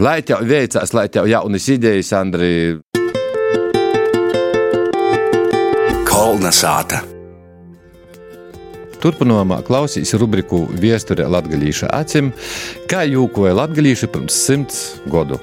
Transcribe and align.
Lai 0.00 0.22
tev 0.24 0.46
veicās, 0.48 0.94
lai 0.96 1.10
tev 1.12 1.26
jaunas 1.28 1.66
idejas, 1.68 2.08
Andri. 2.16 2.78
Kolna 6.08 6.48
sāta. 6.56 7.02
Turpinājumā 9.00 9.58
klausīs 9.66 10.14
rubriku 10.16 10.62
Viesturē 10.80 11.28
Latvijas 11.28 11.84
acīm, 11.92 12.32
kā 12.88 13.04
jūkoja 13.10 13.52
Latvijas 13.60 14.06
pirms 14.08 14.40
simts 14.46 14.80
gadu. 15.12 15.36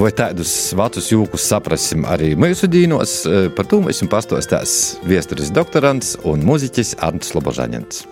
Vai 0.00 0.08
tādus 0.16 0.72
vecus 0.72 1.12
jūkus 1.12 1.44
saprasim 1.52 2.08
arī 2.08 2.32
mūsu 2.32 2.72
dīnos, 2.72 3.18
par 3.52 3.68
to 3.68 3.84
mums 3.84 4.00
pastāstīs 4.08 4.96
viesturis 5.04 5.52
doktorants 5.52 6.16
un 6.24 6.40
mūziķis 6.48 6.96
Arnsts 6.96 7.36
Lobožaņins. 7.36 8.06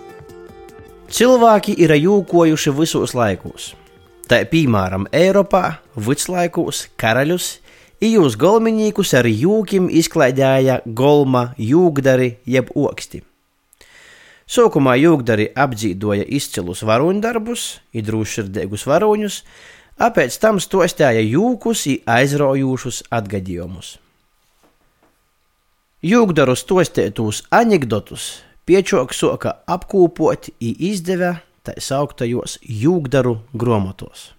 Cilvēki 1.09 1.73
ir 1.81 1.97
jūkojuši 1.97 2.77
visos 2.77 3.17
laikos. 3.17 3.73
Tā 4.31 4.45
piemēram, 4.47 5.09
Eiropā, 5.11 5.81
vidslaikos, 5.99 6.85
karaļus, 6.95 7.47
ijūs 7.99 8.37
golminīkus 8.39 9.09
ar 9.19 9.27
jūkiem 9.27 9.89
izklaidēja 9.91 10.77
golma 10.85 11.49
jūgdari 11.59 12.37
jeb 12.47 12.69
oksti. 12.71 13.19
Sākumā 14.47 14.95
jūgdari 15.01 15.49
apdzīvoja 15.51 16.29
izcilus 16.31 16.85
varoņdarbus, 16.87 17.65
idrūšsirdīgus 17.99 18.87
varoņus, 18.87 19.41
apēc 19.99 20.39
tam 20.39 20.63
stostēja 20.63 21.27
jūkus 21.27 21.83
un 21.91 21.99
aizraujošus 22.15 23.03
atgadījumus. 23.11 23.97
Jūgdaru 26.07 26.55
stostētos 26.55 27.43
anekdotus 27.51 28.31
piečok 28.63 29.11
soka 29.11 29.57
apkūpot 29.67 30.53
un 30.55 30.75
izdeva 30.87 31.41
tā 31.65 31.75
sauktajos 31.77 32.57
jūgdaru 32.65 33.37
gromotos. 33.53 34.31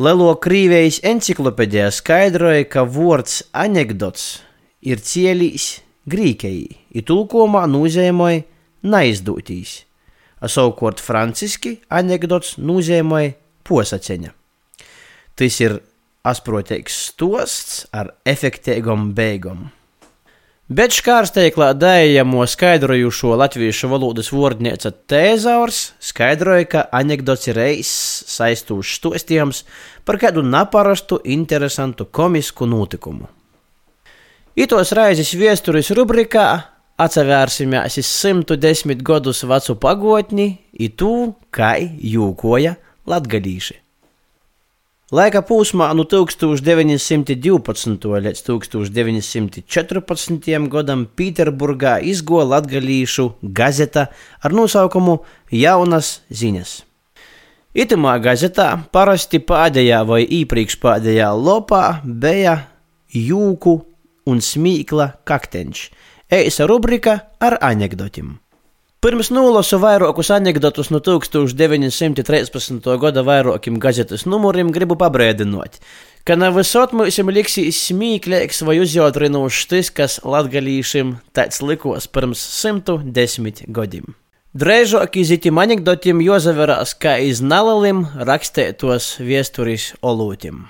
Lelo 0.00 0.30
Krīvijas 0.38 1.00
enciklopēdijā 1.04 1.90
skaidroja, 1.92 2.64
ka 2.70 2.86
vārds 2.86 3.42
anekdots 3.52 4.40
ir 4.86 5.02
cielīs 5.02 5.80
grīkejī, 6.10 6.68
ir 6.94 7.04
tulkojumā 7.04 7.66
nozīmēja 7.68 8.46
neizdotīs, 8.86 9.80
a 10.40 10.48
savukārt 10.48 11.02
franciski 11.02 11.80
anekdots 11.92 12.54
nozīmēja 12.62 13.34
posaceņa. 13.66 14.32
Tas 15.36 15.60
ir 15.60 15.80
asproteiks 16.26 16.96
stosts 17.10 17.84
ar 17.96 18.14
efektīgam 18.28 19.10
beigam. 19.16 19.68
Bet 20.70 20.94
škārsteiklā 20.94 21.72
dējamo 21.74 22.44
skaidrojušo 22.46 23.32
latviešu 23.40 23.88
valodas 23.90 24.28
vārdnieca 24.30 24.92
Tēzaurs 25.10 25.80
skaidroja, 25.98 26.68
ka 26.70 26.82
anekdots 26.94 27.50
ir 27.50 27.58
reizes 27.58 27.90
saistūšs 28.36 29.00
stostījums 29.00 29.64
par 30.06 30.20
kādu 30.22 30.44
neparastu, 30.46 31.18
interesantu, 31.26 32.06
komisku 32.06 32.70
notikumu. 32.70 33.26
Itos 34.54 34.94
raizes 34.94 35.34
viesturis 35.34 35.90
rubrikā 35.98 36.46
atcerēsimies 37.02 37.98
110 38.06 39.02
gadus 39.02 39.42
vecu 39.42 39.74
pagotni, 39.74 40.52
it 40.70 41.00
tū, 41.02 41.32
kā 41.50 41.80
jūkoja 41.82 42.76
latgadīši. 43.10 43.79
Laika 45.10 45.40
posmā 45.42 45.88
no 45.98 46.04
1912. 46.06 48.04
līdz 48.24 48.40
1914. 48.46 50.68
gadam 50.70 51.00
Pēterburgā 51.18 51.98
izgoja 52.06 52.46
latgadīšu 52.52 53.24
gazeta 53.42 54.06
ar 54.38 54.54
nosaukumu 54.54 55.26
Jaunas 55.50 56.22
ziņas. 56.30 56.86
Itamā 57.74 58.22
gazetā 58.22 58.86
parasti 58.94 59.42
pēdējā 59.42 59.98
vai 60.06 60.22
iepriekš 60.22 60.78
pēdējā 60.78 61.34
lopā 61.34 62.06
bija 62.06 62.70
jūku 63.10 63.82
un 64.30 64.38
smīkla 64.38 65.26
kakteņš, 65.26 65.90
eisa 66.38 66.70
rubrika 66.70 67.34
ar 67.42 67.58
anekdotiem. 67.58 68.38
Pirms 69.00 69.30
nolasu 69.32 69.78
vairākus 69.80 70.28
anekdotus 70.28 70.90
no 70.92 70.98
1913. 71.00 72.84
gada 73.00 73.22
vairākiem 73.24 73.78
gazetes 73.80 74.26
numuriem, 74.28 74.68
gribu 74.76 74.92
pabrēdinot, 75.00 75.78
ka 76.28 76.36
nav 76.36 76.58
visot 76.58 76.92
mums 76.92 77.16
liksīs 77.16 77.80
smīklīgs 77.86 78.60
vai 78.68 78.76
uzjautrinošs 78.82 79.70
tas, 79.72 79.88
kas 79.88 80.18
latgalīšiem 80.20 81.14
tāds 81.32 81.64
likos 81.64 82.12
pirms 82.12 82.44
110 82.60 83.64
gadiem. 83.72 84.12
Drēžāk 84.52 85.16
izitim 85.16 85.56
anekdotiem 85.64 86.20
jozaverās 86.20 86.92
kā 86.92 87.16
iz 87.24 87.40
nalalim 87.40 88.04
rakstētos 88.20 89.16
viesturis 89.24 89.94
olūtim. 90.04 90.68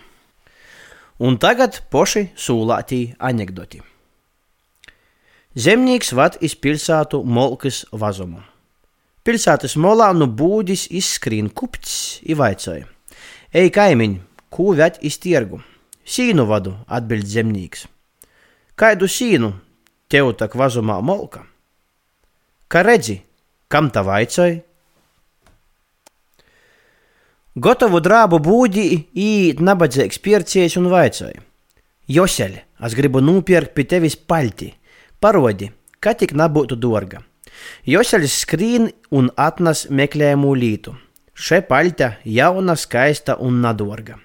Un 1.18 1.34
tagad 1.34 1.82
poši 1.90 2.30
sūlātī 2.38 3.08
anekdoti. 3.18 3.82
Zemnieks 5.50 6.12
vad 6.14 6.36
iz 6.46 6.52
pilsētu 6.54 7.24
molkas 7.26 7.80
vazumu. 7.90 8.38
Pilsētas 9.26 9.74
molā 9.74 10.12
nu 10.14 10.28
būdis 10.30 10.84
izskrien 10.94 11.48
kupts 11.50 12.20
i 12.22 12.36
vaicoja. 12.38 12.86
Ej, 13.50 13.72
kaimiņ, 13.74 14.14
ko 14.46 14.70
ved 14.78 15.02
iz 15.02 15.18
tirgu? 15.18 15.58
Sīnu 16.06 16.46
vadu, 16.46 16.76
atbild 16.86 17.26
zemnieks. 17.26 17.88
Kaidu 18.78 19.10
sīnu, 19.10 19.50
tev 20.06 20.30
tak 20.38 20.54
vazumā 20.54 21.00
molka? 21.02 21.42
Kā 22.70 22.86
redzi, 22.86 23.18
kam 23.66 23.90
tā 23.90 24.06
vaicoja? 24.06 24.62
Gotovu 27.58 27.98
drābu 27.98 28.38
būdī 28.38 28.90
īt 29.18 29.58
nabadzīgs 29.58 30.22
piercies 30.22 30.78
un 30.78 30.92
vaicoja. 30.94 31.42
Joseļ, 32.06 32.60
es 32.86 32.94
gribu 32.94 33.18
nopirkt 33.18 33.74
pie 33.74 33.90
tevis 33.90 34.14
paļti 34.14 34.76
Parodi, 35.20 35.66
ka 36.00 36.14
tik 36.16 36.30
nebūtu 36.32 36.78
dārga. 36.80 37.18
Joseļs 37.84 38.38
skrīn 38.40 38.86
un 39.12 39.26
atnes 39.36 39.82
meklējumu 39.92 40.54
lītu. 40.56 40.94
Še 41.36 41.58
paļta 41.68 42.14
jauna, 42.24 42.72
skaista 42.72 43.36
un 43.36 43.58
nadorga. 43.60 44.16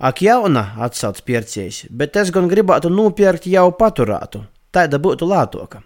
Ak, 0.00 0.22
jauna, 0.24 0.62
atsauc 0.86 1.20
pircējs, 1.28 1.82
bet 1.92 2.16
es 2.16 2.32
gan 2.32 2.48
gribētu 2.48 2.88
nopirkt 2.88 3.44
jau 3.52 3.66
paturētu, 3.76 4.40
tāda 4.72 4.96
būtu 4.96 5.28
lātoka. 5.28 5.82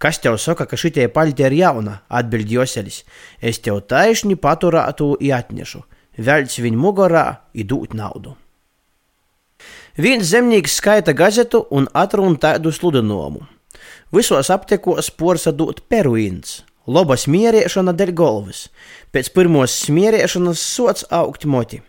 Kas 0.00 0.16
tev 0.24 0.40
saka, 0.40 0.64
ka 0.64 0.80
šitie 0.80 1.04
paļti 1.12 1.44
ir 1.44 1.58
jauna, 1.60 2.00
atbild 2.08 2.48
Joseļs. 2.56 3.02
Es 3.40 3.60
tev 3.60 3.82
taisni 3.84 4.40
paturētu 4.40 5.12
iatnešu, 5.20 5.84
velc 6.16 6.56
viņu 6.56 6.82
mugurā, 6.88 7.28
idūt 7.52 7.92
naudu. 8.00 8.38
Viens 9.96 10.28
zemnieks 10.28 10.74
skaita 10.76 11.14
gazetu 11.16 11.62
un 11.72 11.86
atrunā 11.96 12.36
tādu 12.36 12.68
sludinājumu. 12.68 13.46
Visos 14.12 14.50
aptekos 14.52 15.08
porsadot 15.08 15.78
peruīns, 15.88 16.58
laba 16.84 17.16
smierēšana 17.16 17.94
dēļ 17.96 18.12
galvas, 18.18 18.66
pēc 19.16 19.30
pirmos 19.32 19.72
smierēšanas 19.86 20.60
sots 20.60 21.06
augt 21.08 21.46
moti. 21.48 21.80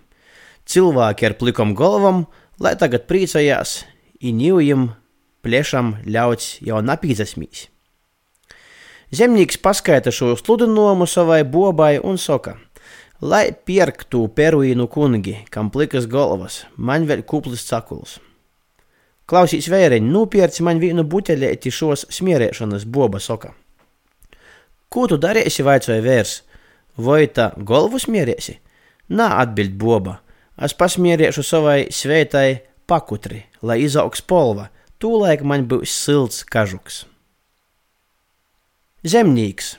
Cilvēki 0.72 1.28
ar 1.28 1.36
plikam 1.36 1.74
galvam, 1.76 2.24
lai 2.64 2.78
tagad 2.80 3.10
priecājās, 3.12 3.82
inījumam, 4.24 4.94
plešam 5.44 5.98
ļauts 6.08 6.62
jau 6.64 6.80
napīdzasmīs. 6.80 7.68
Zemnieks 9.12 9.60
paskaita 9.60 10.16
šo 10.16 10.32
sludinājumu 10.40 11.08
savai 11.12 11.44
bobai 11.44 11.98
un 12.00 12.16
saka– 12.16 12.56
Lai 13.18 13.50
pirktu 13.50 14.28
peruīnu 14.30 14.86
kungi, 14.94 15.40
kam 15.50 15.72
plikas 15.74 16.06
galvas, 16.06 16.68
man 16.78 17.08
vēl 17.10 17.24
kuplis 17.26 17.64
cakuls. 17.66 18.20
Klausīs 19.26 19.66
vēreņi, 19.74 20.12
nopērci 20.14 20.62
man 20.62 20.78
vienu 20.78 21.02
buteļēti 21.02 21.72
šos 21.74 22.06
smierēšanas 22.14 22.86
boba 22.86 23.18
soka. 23.18 23.56
Ko 24.94 25.08
tu 25.10 25.18
darīsi, 25.18 25.66
vaicoja 25.66 26.04
vērs? 26.06 26.44
Vai 26.98 27.26
tā 27.34 27.50
galvu 27.58 27.98
smierēsi? 27.98 28.60
Nā, 29.10 29.32
atbild 29.42 29.74
boba, 29.82 30.20
es 30.62 30.78
pasmierēšu 30.78 31.42
savai 31.42 31.88
svētai 31.90 32.62
pakutri, 32.86 33.48
lai 33.66 33.82
izaugs 33.82 34.22
polva, 34.22 34.70
tūlaik 35.02 35.42
man 35.42 35.66
būs 35.66 35.90
silts 36.06 36.46
kažuks. 36.46 37.08
Zemnīks 39.02 39.74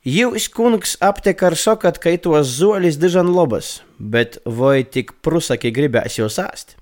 Jūs, 0.00 0.46
kungs, 0.48 0.94
aptekar 1.04 1.52
sakat, 1.60 1.98
ka 2.00 2.14
itos 2.16 2.48
zoļis 2.56 2.96
dižan 2.96 3.28
lobas, 3.36 3.82
bet 4.00 4.38
vai 4.48 4.80
tik 4.80 5.10
prusaki 5.20 5.68
gribēs 5.76 6.14
jūs 6.16 6.38
ēst? 6.40 6.78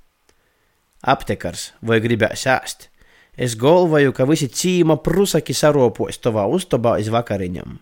Aptekars, 1.02 1.72
vai 1.82 1.98
gribēs 1.98 2.44
ēst? 2.46 2.86
Es 3.34 3.56
galvoju, 3.58 4.12
ka 4.14 4.22
visi 4.22 4.46
cīma 4.46 5.00
prusaki 5.02 5.50
saropos 5.50 6.22
tavā 6.22 6.44
uztabā 6.46 6.92
iz 7.02 7.10
vakariņam. 7.10 7.80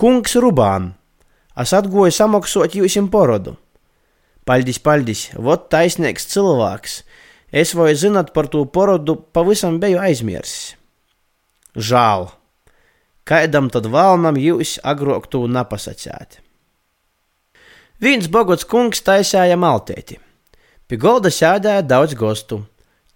Kungs 0.00 0.32
Rubān, 0.40 0.94
es 1.52 1.74
atgoju 1.76 2.12
samaksot 2.12 2.76
jūsim 2.80 3.10
porodu. 3.12 3.58
Paļdis, 4.48 4.80
paļdis, 4.80 5.26
vot 5.36 5.68
taisnīgs 5.68 6.24
cilvēks. 6.32 6.96
Es 7.52 7.74
vai 7.76 7.92
zinat 7.92 8.32
par 8.32 8.48
to 8.48 8.64
porodu 8.64 9.18
pavisam 9.36 9.76
beju 9.76 10.00
aizmirsis. 10.00 10.72
Žēl! 11.76 12.32
Kaidam 13.24 13.70
tad 13.72 13.86
valnam 13.88 14.36
jūs 14.36 14.76
agrāk 14.84 15.30
to 15.32 15.46
napasacēt? 15.48 16.40
Viens 18.04 18.28
bogots 18.28 18.66
kungs 18.68 19.00
taisīja 19.00 19.56
maltēti. 19.56 20.18
Pie 20.84 20.98
golda 21.00 21.30
sēdēja 21.32 21.86
daudz 21.88 22.12
gostu. 22.20 22.60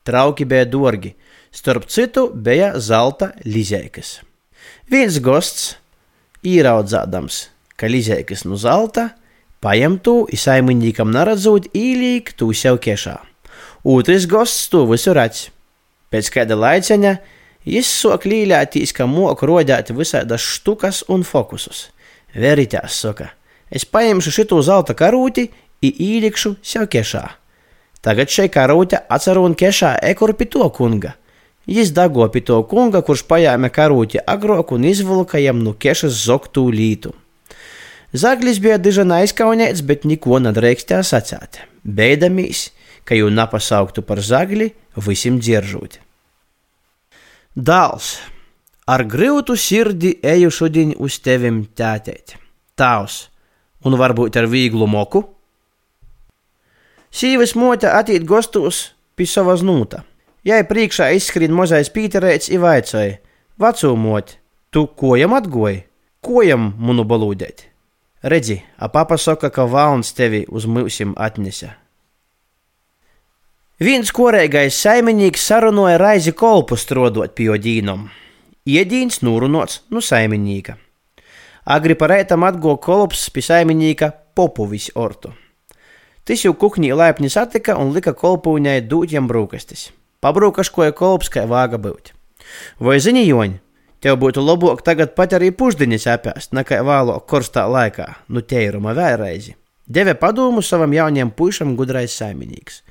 Trauki 0.09 0.47
bija 0.49 0.65
dārgi, 0.65 1.13
starp 1.53 1.85
citu 1.93 2.31
bija 2.33 2.73
zelta 2.81 3.35
lizēkas. 3.45 4.23
Viens 4.89 5.19
gosts, 5.21 5.75
īraudzādams, 6.41 7.51
ka 7.77 7.91
lizēkas 7.93 8.47
no 8.49 8.57
zelta, 8.57 9.11
paņem 9.61 9.99
to, 10.01 10.23
izsaimniekam 10.33 11.13
neredzot, 11.13 11.69
īlīk 11.77 12.33
to 12.41 12.49
sev 12.57 12.81
kešā. 12.81 13.19
Otrs 13.85 14.25
gosts 14.31 14.71
to 14.73 14.87
visu 14.89 15.13
redz. 15.13 15.51
Pēc 16.09 16.33
kāda 16.33 16.57
laiciņa 16.57 17.19
Jis 17.67 17.89
līļātīs, 18.05 18.95
ka 18.95 19.07
moku 19.07 19.47
rodēt 19.47 19.91
visādas 19.91 20.41
štukas 20.41 21.03
un 21.09 21.23
fokusus. 21.23 21.89
Veritās, 22.35 22.95
saka, 23.01 23.33
es 23.71 23.85
paņemšu 23.85 24.31
šito 24.31 24.61
zelta 24.63 24.95
karūti 24.95 25.49
i 25.83 25.91
īlikšu 25.91 26.57
sev 26.63 26.87
kešā. 26.87 27.25
Tagad 28.01 28.31
šai 28.31 28.49
karūte 28.49 29.01
atceru 29.11 29.45
un 29.49 29.55
kešā 29.59 29.97
ekur 30.07 30.35
pie 30.39 30.47
to 30.47 30.69
kunga. 30.71 31.17
Jis 31.67 31.91
dago 31.93 32.25
pie 32.33 32.41
to 32.41 32.63
kunga, 32.65 33.03
kurš 33.05 33.27
pajāme 33.29 33.69
karūti 33.69 34.23
agrok 34.25 34.73
un 34.73 34.87
izvilka 34.89 35.41
jam 35.43 35.61
no 35.65 35.75
kešas 35.75 36.15
zoktū 36.25 36.65
lītu. 36.73 37.13
Zaglis 38.13 38.57
bija 38.65 38.79
diža 38.81 39.05
aizkaunēts, 39.19 39.83
bet 39.85 40.07
neko 40.09 40.39
nedrīkstēja 40.41 41.05
sacēt, 41.05 41.61
beidamīs, 41.85 42.71
ka 43.05 43.19
jau 43.19 43.29
napasauktu 43.29 44.01
par 44.01 44.23
zagli 44.25 44.71
visiem 44.97 45.37
dzieržūt. 45.43 46.08
Dāls, 47.59 48.21
ar 48.87 49.03
grūtu 49.03 49.57
sirdi 49.59 50.13
eju 50.23 50.51
šodien 50.55 50.93
uz 51.03 51.17
tevim 51.19 51.65
tētēt, 51.75 52.37
tāvs, 52.79 53.17
un 53.83 53.97
varbūt 53.99 54.39
ar 54.39 54.47
vieglu 54.47 54.87
moku? 54.87 55.25
Sīvis 57.11 57.57
mote 57.59 57.91
atīt 57.91 58.23
gostos 58.31 58.93
pie 59.19 59.27
savas 59.27 59.67
nūta. 59.67 60.05
Jai 60.47 60.61
priekšā 60.71 61.11
izskrien 61.19 61.51
mazais 61.51 61.91
pīterēts 61.91 62.53
i 62.55 62.63
vaicāja: 62.63 63.19
Vecumot, 63.59 64.37
tu 64.71 64.87
kojam 64.95 65.35
atgoji? 65.35 65.83
Kojam 66.23 66.77
munu 66.79 67.03
balūdēt? 67.03 67.67
Redzi, 68.23 68.61
a 68.79 68.87
papa 68.87 69.19
saka, 69.19 69.51
ka 69.51 69.67
valns 69.67 70.15
tevi 70.15 70.45
uz 70.47 70.71
mūsim 70.71 71.19
atnesa. 71.19 71.75
Viens 73.79 74.09
korīgais 74.11 74.75
saimnieks 74.75 75.45
sarunoja 75.47 76.01
raizi 76.03 76.33
kolpu 76.35 76.75
strodot 76.75 77.31
pie 77.39 77.53
ģīnom. 77.63 78.09
Iedīns 78.67 79.21
nūrunots 79.23 79.85
no 79.87 80.01
nu 80.01 80.03
saimnieka. 80.03 80.73
Agri 81.63 81.95
parētam 81.95 82.43
atgo 82.43 82.73
kolps 82.83 83.29
pie 83.31 83.45
saimnieka 83.47 84.09
Popovis 84.35 84.89
ortu. 84.99 85.31
Tas 86.27 86.43
jau 86.43 86.57
kukņī 86.59 86.91
laipni 86.91 87.31
satika 87.31 87.77
un 87.79 87.93
lika 87.95 88.17
kolpūņai 88.19 88.81
dūt 88.91 89.15
jam 89.15 89.31
brūkastis. 89.31 89.93
Pabrūkaškoja 90.27 90.97
kolps, 90.99 91.31
kā 91.31 91.47
vāga 91.47 91.79
būt. 91.79 92.11
Vai 92.83 92.99
zini, 92.99 93.23
Joņ, 93.31 93.61
tev 94.03 94.19
būtu 94.19 94.43
labāk 94.43 94.83
tagad 94.83 95.15
pat 95.15 95.39
arī 95.39 95.53
pušdiņas 95.55 96.09
apēst, 96.17 96.51
nekā 96.51 96.83
vēlāk 96.83 97.31
korstā 97.31 97.69
laikā, 97.71 98.11
nu 98.27 98.43
teiruma 98.43 98.99
vēlreizi. 98.99 99.55
Deve 99.87 100.19
padomu 100.19 100.67
savam 100.67 100.91
jaunajam 100.99 101.31
puišam 101.31 101.79
gudrais 101.79 102.19
saimnieks. 102.19 102.83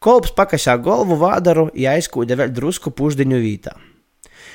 Kolps 0.00 0.30
pakasā 0.32 0.78
galvu 0.80 1.18
vādaru, 1.20 1.66
ja 1.76 1.90
aizkūda 1.92 2.32
vēl 2.40 2.52
drusku 2.56 2.88
pušdiņu 2.96 3.38
vītā. 3.42 3.74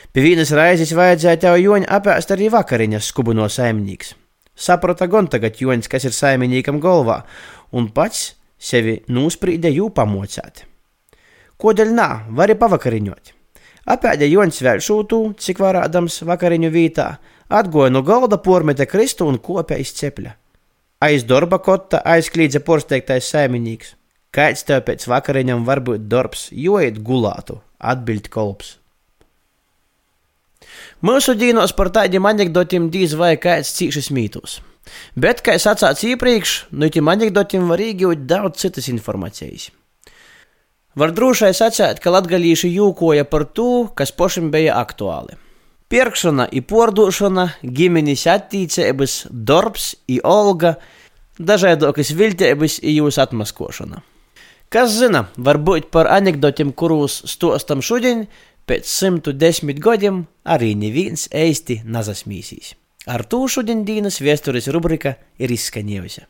Pie 0.09 0.21
vienas 0.23 0.49
raizes 0.57 0.89
vajadzēja 0.97 1.37
tev 1.43 1.57
joņa 1.61 1.89
apēst 1.99 2.31
arī 2.33 2.47
vakariņas, 2.49 3.09
skubu 3.11 3.35
no 3.37 3.45
saimnieks. 3.45 4.15
Saprata 4.57 5.05
gan 5.05 5.27
tagad 5.29 5.59
joņas, 5.61 5.89
kas 5.91 6.07
ir 6.09 6.15
saimniekam 6.17 6.79
galvā, 6.81 7.19
un 7.77 7.91
pats 7.93 8.23
sevi 8.57 8.95
nūsprīdē 9.05 9.69
jū 9.69 9.91
pamocēt. 9.93 10.63
Kodēļ 11.61 11.91
nā, 11.93 12.07
vari 12.39 12.55
pavakariņot? 12.57 13.33
Apēdē 13.93 14.25
joņas 14.31 14.63
vēl 14.65 14.81
šūtū, 14.81 15.19
cik 15.37 15.61
varādams 15.61 16.23
vakariņu 16.25 16.71
vītā, 16.73 17.05
atgoja 17.53 17.91
no 17.93 18.01
galda 18.01 18.41
pormete 18.41 18.89
kristu 18.89 19.29
un 19.29 19.37
kopē 19.37 19.77
iz 19.77 19.93
cepļa. 20.01 20.33
Aiz 21.05 21.27
darba 21.29 21.61
kotta 21.61 22.01
aizklīdza 22.01 22.63
porsteigtais 22.65 23.29
saimnieks. 23.29 23.93
Kāds 24.35 24.65
tev 24.67 24.81
pēc 24.87 25.05
vakariņām 25.07 25.63
var 25.67 25.79
būt 25.85 26.09
darbs, 26.11 26.49
jo 26.51 26.81
iet 26.83 26.99
gulātu, 27.07 27.61
atbild 27.79 28.27
kolps. 28.33 28.75
Mūsu 31.05 31.35
dīnos 31.39 31.71
par 31.77 31.91
tādiem 31.95 32.25
anekdotiem 32.27 32.89
dīz 32.91 33.13
vai 33.15 33.35
kāds 33.39 33.71
cīšas 33.77 34.09
mītus. 34.15 34.59
Bet, 35.15 35.41
kā 35.45 35.55
es 35.57 35.65
atsācu 35.69 36.11
iepriekš, 36.11 36.55
no 36.75 36.89
tiem 36.91 37.07
anekdotiem 37.11 37.69
var 37.71 37.81
iegūt 37.81 38.25
daudz 38.29 38.59
citas 38.61 38.89
informācijas. 38.91 39.69
Var 40.95 41.11
drošai 41.11 41.51
sacīt, 41.55 41.99
ka 42.03 42.13
latgalīši 42.13 42.71
jūkoja 42.71 43.25
par 43.27 43.47
to, 43.57 43.87
kas 43.95 44.13
pašam 44.15 44.51
bija 44.53 44.77
aktuāli. 44.79 45.35
Pirkšana, 45.91 46.47
pārdošana, 46.69 47.45
ģimenes 47.61 48.25
attīstības, 48.31 49.17
darbs, 49.31 49.93
olga, 50.23 50.75
dažādokas 51.39 52.13
viltības, 52.15 52.79
jūsu 52.81 53.23
atmaskošana. 53.25 54.01
Kas 54.73 54.95
zina, 54.97 55.27
varbūt 55.37 55.91
par 55.93 56.09
anekdotiem, 56.11 56.73
kurus 56.73 57.21
stostam 57.29 57.83
šodien, 57.85 58.25
pēc 58.65 58.89
110 58.89 59.77
gadiem 59.79 60.25
arī 60.43 60.73
neviens 60.77 61.27
īsti 61.29 61.83
nazasmīsīs. 61.85 62.73
Ar 63.05 63.21
to 63.29 63.43
šodien 63.45 63.85
dienas 63.85 64.17
vēstures 64.25 64.71
rubrika 64.73 65.15
ir 65.37 65.53
izskanējusi. 65.53 66.25